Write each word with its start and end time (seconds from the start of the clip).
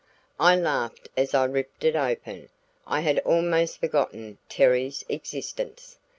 I 0.39 0.55
laughed 0.55 1.09
as 1.15 1.35
I 1.35 1.45
ripped 1.45 1.83
it 1.83 1.95
open; 1.95 2.49
I 2.87 3.01
had 3.01 3.19
almost 3.19 3.79
forgotten 3.79 4.39
Terry's 4.49 5.05
existence. 5.09 5.99